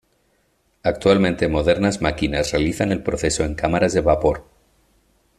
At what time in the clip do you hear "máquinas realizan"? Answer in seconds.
2.01-2.91